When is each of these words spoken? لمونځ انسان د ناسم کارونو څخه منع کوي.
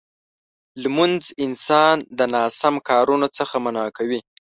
لمونځ 0.81 1.23
انسان 1.45 1.95
د 2.17 2.19
ناسم 2.33 2.75
کارونو 2.89 3.27
څخه 3.37 3.55
منع 3.65 3.85
کوي. 3.97 4.19